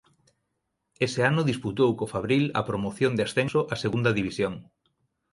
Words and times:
Ese 1.07 1.21
ano 1.29 1.47
disputou 1.51 1.89
co 1.97 2.11
Fabril 2.13 2.43
a 2.59 2.61
promoción 2.69 3.11
de 3.15 3.23
ascenso 3.27 3.59
a 3.73 3.75
Segunda 3.83 4.11
División. 4.19 4.53